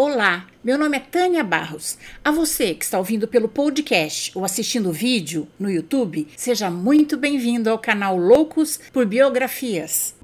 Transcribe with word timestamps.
Olá, 0.00 0.46
meu 0.62 0.78
nome 0.78 0.96
é 0.96 1.00
Tânia 1.00 1.42
Barros. 1.42 1.98
A 2.24 2.30
você 2.30 2.72
que 2.72 2.84
está 2.84 2.98
ouvindo 2.98 3.26
pelo 3.26 3.48
podcast 3.48 4.30
ou 4.32 4.44
assistindo 4.44 4.90
o 4.90 4.92
vídeo 4.92 5.48
no 5.58 5.68
YouTube, 5.68 6.28
seja 6.36 6.70
muito 6.70 7.16
bem-vindo 7.16 7.68
ao 7.68 7.80
canal 7.80 8.16
Loucos 8.16 8.78
por 8.92 9.04
Biografias. 9.04 10.14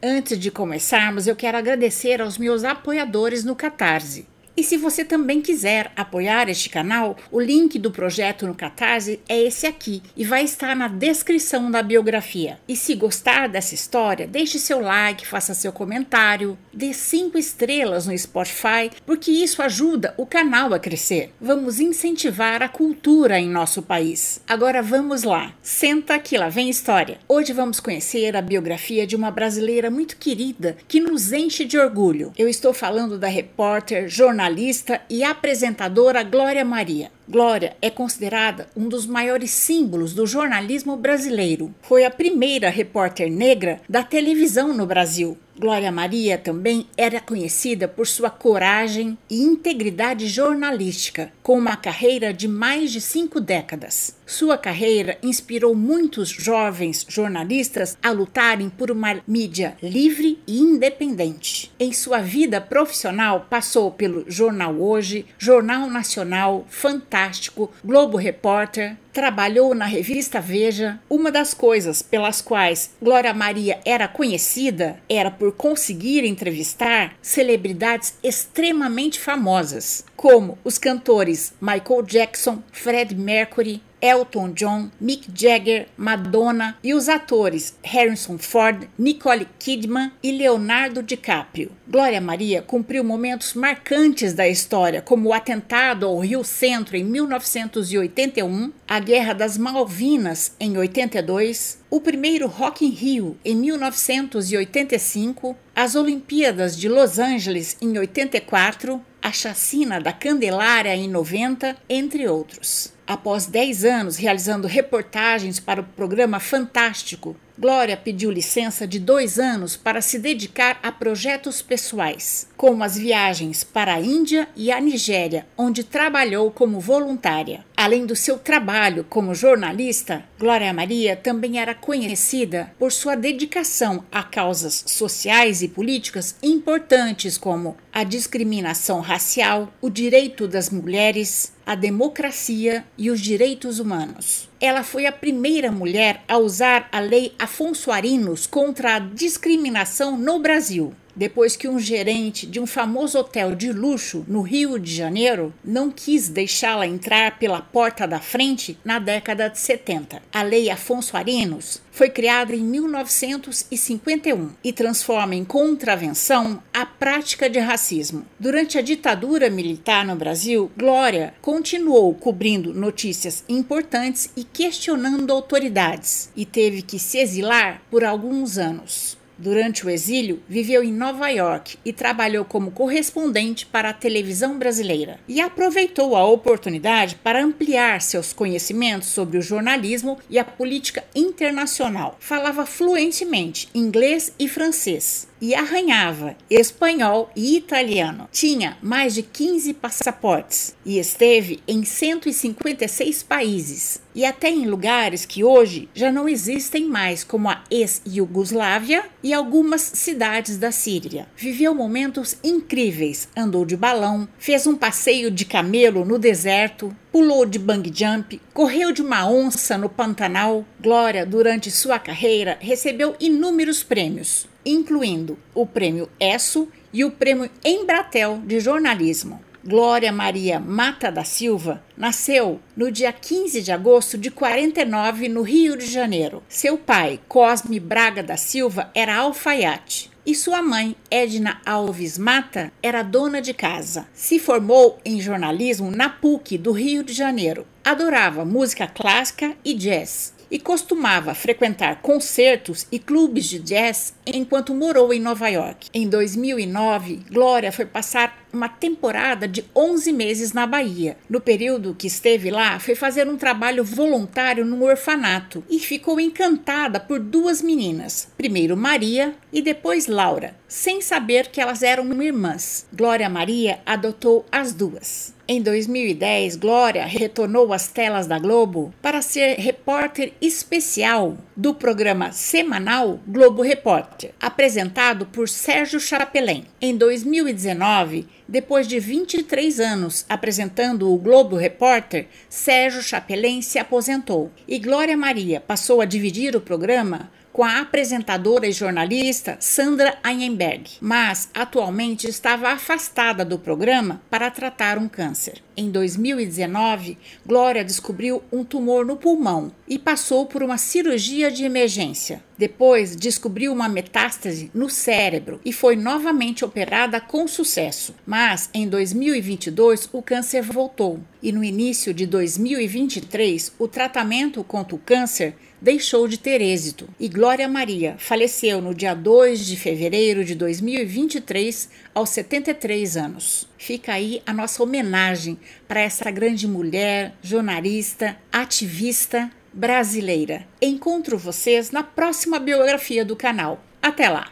Antes 0.00 0.38
de 0.38 0.52
começarmos, 0.52 1.26
eu 1.26 1.34
quero 1.34 1.58
agradecer 1.58 2.22
aos 2.22 2.38
meus 2.38 2.62
apoiadores 2.62 3.42
no 3.42 3.56
Catarse. 3.56 4.28
E 4.56 4.62
se 4.62 4.76
você 4.76 5.04
também 5.04 5.40
quiser 5.40 5.90
apoiar 5.96 6.48
este 6.48 6.70
canal, 6.70 7.16
o 7.32 7.40
link 7.40 7.76
do 7.76 7.90
projeto 7.90 8.46
no 8.46 8.54
Catarse 8.54 9.20
é 9.28 9.42
esse 9.42 9.66
aqui 9.66 10.00
e 10.16 10.24
vai 10.24 10.44
estar 10.44 10.76
na 10.76 10.86
descrição 10.86 11.68
da 11.72 11.82
biografia. 11.82 12.60
E 12.68 12.76
se 12.76 12.94
gostar 12.94 13.48
dessa 13.48 13.74
história, 13.74 14.28
deixe 14.28 14.60
seu 14.60 14.78
like, 14.78 15.26
faça 15.26 15.54
seu 15.54 15.72
comentário, 15.72 16.56
dê 16.72 16.92
cinco 16.92 17.36
estrelas 17.36 18.06
no 18.06 18.16
Spotify, 18.16 18.92
porque 19.04 19.32
isso 19.32 19.60
ajuda 19.60 20.14
o 20.16 20.24
canal 20.24 20.72
a 20.72 20.78
crescer. 20.78 21.32
Vamos 21.40 21.80
incentivar 21.80 22.62
a 22.62 22.68
cultura 22.68 23.40
em 23.40 23.50
nosso 23.50 23.82
país. 23.82 24.40
Agora 24.46 24.80
vamos 24.80 25.24
lá, 25.24 25.52
senta 25.62 26.16
que 26.20 26.38
lá 26.38 26.48
vem 26.48 26.70
história. 26.70 27.18
Hoje 27.28 27.52
vamos 27.52 27.80
conhecer 27.80 28.36
a 28.36 28.42
biografia 28.42 29.04
de 29.04 29.16
uma 29.16 29.32
brasileira 29.32 29.90
muito 29.90 30.16
querida 30.16 30.76
que 30.86 31.00
nos 31.00 31.32
enche 31.32 31.64
de 31.64 31.76
orgulho. 31.76 32.32
Eu 32.38 32.48
estou 32.48 32.72
falando 32.72 33.18
da 33.18 33.26
repórter, 33.26 34.08
jornalista, 34.08 34.43
jornalista 34.44 35.00
e 35.08 35.24
apresentadora 35.24 36.22
Glória 36.22 36.64
Maria. 36.64 37.10
Glória 37.26 37.74
é 37.80 37.88
considerada 37.88 38.68
um 38.76 38.88
dos 38.88 39.06
maiores 39.06 39.50
símbolos 39.50 40.12
do 40.12 40.26
jornalismo 40.26 40.96
brasileiro. 40.98 41.74
Foi 41.80 42.04
a 42.04 42.10
primeira 42.10 42.68
repórter 42.68 43.30
negra 43.30 43.80
da 43.88 44.02
televisão 44.02 44.74
no 44.74 44.84
Brasil. 44.84 45.38
Glória 45.56 45.92
Maria 45.92 46.36
também 46.36 46.88
era 46.96 47.20
conhecida 47.20 47.86
por 47.86 48.08
sua 48.08 48.28
coragem 48.28 49.16
e 49.30 49.40
integridade 49.40 50.26
jornalística, 50.26 51.32
com 51.44 51.56
uma 51.56 51.76
carreira 51.76 52.34
de 52.34 52.48
mais 52.48 52.90
de 52.90 53.00
cinco 53.00 53.40
décadas. 53.40 54.16
Sua 54.26 54.58
carreira 54.58 55.16
inspirou 55.22 55.74
muitos 55.74 56.28
jovens 56.28 57.06
jornalistas 57.08 57.96
a 58.02 58.10
lutarem 58.10 58.68
por 58.68 58.90
uma 58.90 59.22
mídia 59.28 59.76
livre 59.80 60.40
e 60.46 60.58
independente. 60.58 61.70
Em 61.78 61.92
sua 61.92 62.18
vida 62.18 62.60
profissional, 62.60 63.46
passou 63.48 63.92
pelo 63.92 64.24
Jornal 64.28 64.74
Hoje, 64.74 65.24
Jornal 65.38 65.88
Nacional, 65.88 66.66
Fantástico, 66.68 67.70
Globo 67.84 68.16
Repórter, 68.16 68.96
trabalhou 69.14 69.74
na 69.74 69.86
revista 69.86 70.40
Veja. 70.40 70.98
Uma 71.08 71.30
das 71.30 71.54
coisas 71.54 72.02
pelas 72.02 72.42
quais 72.42 72.90
Glória 73.00 73.32
Maria 73.32 73.80
era 73.84 74.08
conhecida 74.08 74.98
era 75.08 75.30
por 75.30 75.52
conseguir 75.52 76.24
entrevistar 76.24 77.14
celebridades 77.22 78.14
extremamente 78.22 79.20
famosas, 79.20 80.04
como 80.16 80.58
os 80.64 80.76
cantores 80.76 81.54
Michael 81.60 82.02
Jackson, 82.02 82.62
Fred 82.72 83.14
Mercury, 83.14 83.80
Elton 84.04 84.52
John, 84.52 84.90
Mick 85.00 85.30
Jagger, 85.34 85.88
Madonna 85.96 86.76
e 86.84 86.92
os 86.92 87.08
atores 87.08 87.74
Harrison 87.82 88.36
Ford, 88.36 88.86
Nicole 88.98 89.48
Kidman 89.58 90.12
e 90.22 90.30
Leonardo 90.30 91.02
DiCaprio. 91.02 91.72
Glória 91.88 92.20
Maria 92.20 92.60
cumpriu 92.60 93.02
momentos 93.02 93.54
marcantes 93.54 94.34
da 94.34 94.46
história, 94.46 95.00
como 95.00 95.30
o 95.30 95.32
atentado 95.32 96.04
ao 96.04 96.18
Rio 96.18 96.44
Centro 96.44 96.98
em 96.98 97.04
1981, 97.04 98.70
a 98.86 99.00
Guerra 99.00 99.32
das 99.32 99.56
Malvinas 99.56 100.54
em 100.60 100.76
82, 100.76 101.78
o 101.88 101.98
primeiro 101.98 102.46
Rock 102.46 102.84
in 102.84 102.90
Rio 102.90 103.38
em 103.42 103.56
1985, 103.56 105.56
as 105.74 105.94
Olimpíadas 105.94 106.76
de 106.76 106.90
Los 106.90 107.18
Angeles 107.18 107.78
em 107.80 107.96
84, 107.96 109.00
a 109.24 109.32
chacina 109.32 109.98
da 109.98 110.12
Candelária 110.12 110.94
em 110.94 111.08
90, 111.08 111.78
entre 111.88 112.28
outros. 112.28 112.92
Após 113.06 113.46
10 113.46 113.82
anos 113.86 114.16
realizando 114.18 114.68
reportagens 114.68 115.58
para 115.58 115.80
o 115.80 115.84
programa 115.84 116.38
Fantástico, 116.38 117.34
Glória 117.56 117.96
pediu 117.96 118.32
licença 118.32 118.84
de 118.84 118.98
dois 118.98 119.38
anos 119.38 119.76
para 119.76 120.00
se 120.00 120.18
dedicar 120.18 120.80
a 120.82 120.90
projetos 120.90 121.62
pessoais, 121.62 122.48
como 122.56 122.82
as 122.82 122.98
viagens 122.98 123.62
para 123.62 123.94
a 123.94 124.00
Índia 124.00 124.48
e 124.56 124.72
a 124.72 124.80
Nigéria, 124.80 125.46
onde 125.56 125.84
trabalhou 125.84 126.50
como 126.50 126.80
voluntária. 126.80 127.64
Além 127.84 128.06
do 128.06 128.16
seu 128.16 128.38
trabalho 128.38 129.04
como 129.10 129.34
jornalista, 129.34 130.24
Glória 130.38 130.72
Maria 130.72 131.14
também 131.14 131.60
era 131.60 131.74
conhecida 131.74 132.72
por 132.78 132.90
sua 132.90 133.14
dedicação 133.14 134.02
a 134.10 134.22
causas 134.22 134.84
sociais 134.86 135.60
e 135.60 135.68
políticas 135.68 136.34
importantes 136.42 137.36
como 137.36 137.76
a 137.92 138.02
discriminação 138.02 139.00
racial, 139.00 139.70
o 139.82 139.90
direito 139.90 140.48
das 140.48 140.70
mulheres, 140.70 141.52
a 141.66 141.74
democracia 141.74 142.86
e 142.96 143.10
os 143.10 143.20
direitos 143.20 143.78
humanos. 143.78 144.48
Ela 144.58 144.82
foi 144.82 145.04
a 145.04 145.12
primeira 145.12 145.70
mulher 145.70 146.24
a 146.26 146.38
usar 146.38 146.88
a 146.90 147.00
lei 147.00 147.34
Afonso 147.38 147.90
Arinos 147.90 148.46
contra 148.46 148.94
a 148.94 148.98
discriminação 148.98 150.16
no 150.16 150.38
Brasil 150.38 150.94
depois 151.14 151.56
que 151.56 151.68
um 151.68 151.78
gerente 151.78 152.46
de 152.46 152.60
um 152.60 152.66
famoso 152.66 153.18
hotel 153.18 153.54
de 153.54 153.72
luxo 153.72 154.24
no 154.26 154.42
Rio 154.42 154.78
de 154.78 154.94
Janeiro 154.94 155.54
não 155.64 155.90
quis 155.90 156.28
deixá-la 156.28 156.86
entrar 156.86 157.38
pela 157.38 157.60
porta 157.60 158.06
da 158.06 158.20
frente 158.20 158.78
na 158.84 158.98
década 158.98 159.48
de 159.48 159.58
70. 159.58 160.22
A 160.32 160.42
Lei 160.42 160.70
Afonso 160.70 161.16
Arinos 161.16 161.82
foi 161.90 162.10
criada 162.10 162.54
em 162.54 162.60
1951 162.60 164.50
e 164.64 164.72
transforma 164.72 165.34
em 165.34 165.44
contravenção 165.44 166.60
a 166.72 166.84
prática 166.84 167.48
de 167.48 167.60
racismo. 167.60 168.26
Durante 168.38 168.76
a 168.76 168.82
ditadura 168.82 169.48
militar 169.48 170.04
no 170.04 170.16
Brasil, 170.16 170.70
Glória 170.76 171.34
continuou 171.40 172.12
cobrindo 172.14 172.74
notícias 172.74 173.44
importantes 173.48 174.28
e 174.36 174.42
questionando 174.42 175.32
autoridades 175.32 176.30
e 176.34 176.44
teve 176.44 176.82
que 176.82 176.98
se 176.98 177.18
exilar 177.18 177.80
por 177.90 178.02
alguns 178.02 178.58
anos. 178.58 179.16
Durante 179.36 179.84
o 179.84 179.90
exílio, 179.90 180.42
viveu 180.48 180.82
em 180.82 180.92
Nova 180.92 181.28
York 181.28 181.76
e 181.84 181.92
trabalhou 181.92 182.44
como 182.44 182.70
correspondente 182.70 183.66
para 183.66 183.90
a 183.90 183.94
televisão 183.94 184.58
brasileira. 184.58 185.18
E 185.28 185.40
aproveitou 185.40 186.16
a 186.16 186.24
oportunidade 186.24 187.16
para 187.16 187.42
ampliar 187.42 188.00
seus 188.00 188.32
conhecimentos 188.32 189.08
sobre 189.08 189.38
o 189.38 189.42
jornalismo 189.42 190.18
e 190.30 190.38
a 190.38 190.44
política 190.44 191.04
internacional. 191.14 192.16
Falava 192.20 192.64
fluentemente 192.64 193.68
inglês 193.74 194.32
e 194.38 194.48
francês 194.48 195.26
e 195.40 195.54
arranhava 195.54 196.36
espanhol 196.48 197.30
e 197.34 197.56
italiano. 197.56 198.28
Tinha 198.32 198.76
mais 198.82 199.14
de 199.14 199.22
15 199.22 199.74
passaportes 199.74 200.74
e 200.84 200.98
esteve 200.98 201.60
em 201.66 201.84
156 201.84 203.22
países 203.22 204.00
e 204.14 204.24
até 204.24 204.48
em 204.48 204.66
lugares 204.66 205.24
que 205.26 205.42
hoje 205.42 205.88
já 205.94 206.12
não 206.12 206.28
existem 206.28 206.84
mais, 206.86 207.24
como 207.24 207.50
a 207.50 207.62
ex-Iugoslávia 207.70 209.04
e 209.22 209.34
algumas 209.34 209.80
cidades 209.80 210.56
da 210.56 210.70
Síria. 210.70 211.26
Viveu 211.36 211.74
momentos 211.74 212.36
incríveis, 212.42 213.28
andou 213.36 213.64
de 213.64 213.76
balão, 213.76 214.28
fez 214.38 214.66
um 214.66 214.76
passeio 214.76 215.30
de 215.30 215.44
camelo 215.44 216.04
no 216.04 216.18
deserto, 216.18 216.94
pulou 217.14 217.46
de 217.46 217.60
bang 217.60 217.92
jump, 217.94 218.42
correu 218.52 218.90
de 218.90 219.00
uma 219.00 219.24
onça 219.30 219.78
no 219.78 219.88
Pantanal. 219.88 220.64
Glória, 220.80 221.24
durante 221.24 221.70
sua 221.70 221.96
carreira, 221.96 222.58
recebeu 222.60 223.14
inúmeros 223.20 223.84
prêmios 223.84 224.48
incluindo 224.66 225.38
o 225.54 225.64
Prêmio 225.64 226.08
ESSO 226.18 226.66
e 226.92 227.04
o 227.04 227.12
Prêmio 227.12 227.48
Embratel 227.64 228.42
de 228.44 228.58
Jornalismo. 228.58 229.40
Glória 229.64 230.10
Maria 230.10 230.58
Mata 230.58 231.12
da 231.12 231.22
Silva 231.22 231.84
nasceu 231.96 232.60
no 232.76 232.90
dia 232.90 233.12
15 233.12 233.62
de 233.62 233.70
agosto 233.70 234.18
de 234.18 234.32
49 234.32 235.28
no 235.28 235.42
Rio 235.42 235.76
de 235.76 235.86
Janeiro. 235.86 236.42
Seu 236.48 236.76
pai, 236.76 237.20
Cosme 237.28 237.78
Braga 237.78 238.24
da 238.24 238.36
Silva, 238.36 238.90
era 238.92 239.14
alfaiate 239.14 240.13
e 240.26 240.34
sua 240.34 240.62
mãe, 240.62 240.96
Edna 241.10 241.60
Alves 241.64 242.18
Mata, 242.18 242.72
era 242.82 243.02
dona 243.02 243.40
de 243.40 243.54
casa. 243.54 244.06
Se 244.12 244.38
formou 244.38 244.98
em 245.04 245.20
jornalismo 245.20 245.90
na 245.90 246.08
PUC 246.08 246.58
do 246.58 246.72
Rio 246.72 247.02
de 247.02 247.12
Janeiro. 247.12 247.66
Adorava 247.84 248.44
música 248.44 248.86
clássica 248.86 249.54
e 249.64 249.74
jazz 249.74 250.33
e 250.54 250.58
costumava 250.60 251.34
frequentar 251.34 252.00
concertos 252.00 252.86
e 252.92 252.96
clubes 253.00 253.46
de 253.46 253.58
jazz 253.58 254.14
enquanto 254.24 254.72
morou 254.72 255.12
em 255.12 255.18
Nova 255.18 255.48
York. 255.48 255.88
Em 255.92 256.08
2009, 256.08 257.22
Glória 257.28 257.72
foi 257.72 257.84
passar 257.84 258.46
uma 258.52 258.68
temporada 258.68 259.48
de 259.48 259.64
11 259.74 260.12
meses 260.12 260.52
na 260.52 260.64
Bahia. 260.64 261.16
No 261.28 261.40
período 261.40 261.96
que 261.98 262.06
esteve 262.06 262.52
lá, 262.52 262.78
foi 262.78 262.94
fazer 262.94 263.26
um 263.26 263.36
trabalho 263.36 263.82
voluntário 263.82 264.64
num 264.64 264.84
orfanato 264.84 265.64
e 265.68 265.80
ficou 265.80 266.20
encantada 266.20 267.00
por 267.00 267.18
duas 267.18 267.60
meninas, 267.60 268.28
primeiro 268.36 268.76
Maria 268.76 269.34
e 269.52 269.60
depois 269.60 270.06
Laura, 270.06 270.54
sem 270.68 271.00
saber 271.00 271.48
que 271.48 271.60
elas 271.60 271.82
eram 271.82 272.22
irmãs. 272.22 272.86
Glória 272.92 273.28
Maria 273.28 273.80
adotou 273.84 274.46
as 274.52 274.72
duas. 274.72 275.33
Em 275.46 275.60
2010, 275.60 276.56
Glória 276.56 277.04
retornou 277.04 277.70
às 277.74 277.86
telas 277.86 278.26
da 278.26 278.38
Globo 278.38 278.94
para 279.02 279.20
ser 279.20 279.58
repórter 279.58 280.32
especial 280.40 281.36
do 281.54 281.74
programa 281.74 282.32
semanal 282.32 283.20
Globo 283.28 283.60
Repórter, 283.60 284.32
apresentado 284.40 285.26
por 285.26 285.46
Sérgio 285.46 286.00
Chapelin. 286.00 286.64
Em 286.80 286.96
2019, 286.96 288.26
depois 288.48 288.88
de 288.88 288.98
23 288.98 289.80
anos 289.80 290.24
apresentando 290.30 291.12
o 291.12 291.18
Globo 291.18 291.56
Repórter, 291.56 292.26
Sérgio 292.48 293.02
Chapelin 293.02 293.60
se 293.60 293.78
aposentou 293.78 294.50
e 294.66 294.78
Glória 294.78 295.14
Maria 295.14 295.60
passou 295.60 296.00
a 296.00 296.06
dividir 296.06 296.56
o 296.56 296.60
programa 296.60 297.30
com 297.54 297.62
a 297.62 297.78
apresentadora 297.78 298.66
e 298.66 298.72
jornalista 298.72 299.56
Sandra 299.60 300.18
Einberg, 300.24 300.90
mas 301.00 301.48
atualmente 301.54 302.28
estava 302.28 302.70
afastada 302.70 303.44
do 303.44 303.60
programa 303.60 304.20
para 304.28 304.50
tratar 304.50 304.98
um 304.98 305.06
câncer. 305.06 305.62
Em 305.76 305.88
2019, 305.88 307.16
Glória 307.46 307.84
descobriu 307.84 308.42
um 308.50 308.64
tumor 308.64 309.06
no 309.06 309.16
pulmão 309.16 309.70
e 309.86 310.00
passou 310.00 310.46
por 310.46 310.64
uma 310.64 310.76
cirurgia 310.76 311.48
de 311.48 311.64
emergência. 311.64 312.42
Depois, 312.56 313.16
descobriu 313.16 313.72
uma 313.72 313.88
metástase 313.88 314.70
no 314.72 314.88
cérebro 314.88 315.60
e 315.64 315.72
foi 315.72 315.96
novamente 315.96 316.64
operada 316.64 317.20
com 317.20 317.48
sucesso. 317.48 318.14
Mas 318.24 318.70
em 318.72 318.88
2022, 318.88 320.08
o 320.12 320.22
câncer 320.22 320.62
voltou 320.62 321.20
e 321.42 321.50
no 321.50 321.64
início 321.64 322.14
de 322.14 322.26
2023, 322.26 323.72
o 323.78 323.88
tratamento 323.88 324.62
contra 324.62 324.94
o 324.94 324.98
câncer 324.98 325.54
deixou 325.80 326.26
de 326.26 326.38
ter 326.38 326.62
êxito 326.62 327.06
e 327.20 327.28
Glória 327.28 327.68
Maria 327.68 328.14
faleceu 328.18 328.80
no 328.80 328.94
dia 328.94 329.12
2 329.12 329.66
de 329.66 329.76
fevereiro 329.76 330.42
de 330.42 330.54
2023, 330.54 331.90
aos 332.14 332.30
73 332.30 333.16
anos. 333.18 333.68
Fica 333.76 334.14
aí 334.14 334.40
a 334.46 334.54
nossa 334.54 334.82
homenagem 334.82 335.58
para 335.86 336.00
essa 336.00 336.30
grande 336.30 336.66
mulher, 336.66 337.34
jornalista, 337.42 338.36
ativista 338.50 339.50
brasileira. 339.74 340.66
Encontro 340.80 341.36
vocês 341.36 341.90
na 341.90 342.02
próxima 342.02 342.58
biografia 342.58 343.24
do 343.24 343.34
canal. 343.34 343.82
Até 344.00 344.28
lá! 344.28 344.50